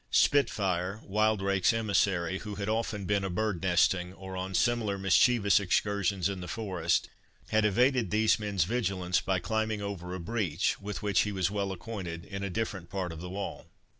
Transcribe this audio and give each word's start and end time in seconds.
Spitfire, 0.09 0.99
Wildrake's 1.03 1.71
emissary, 1.71 2.39
who 2.39 2.55
had 2.55 2.67
often 2.67 3.05
been 3.05 3.23
a 3.23 3.29
bird 3.29 3.61
nesting, 3.61 4.15
or 4.15 4.35
on 4.35 4.55
similar 4.55 4.97
mischievous 4.97 5.59
excursions 5.59 6.27
in 6.27 6.41
the 6.41 6.47
forest, 6.47 7.07
had 7.49 7.65
evaded 7.65 8.09
these 8.09 8.39
men's 8.39 8.63
vigilance 8.63 9.21
by 9.21 9.37
climbing 9.37 9.79
over 9.83 10.15
a 10.15 10.19
breach, 10.19 10.81
with 10.81 11.03
which 11.03 11.19
he 11.19 11.31
was 11.31 11.51
well 11.51 11.71
acquainted, 11.71 12.25
in 12.25 12.41
a 12.41 12.49
different 12.49 12.89
part 12.89 13.11
of 13.13 13.21
the 13.21 13.29
wall. 13.29 13.67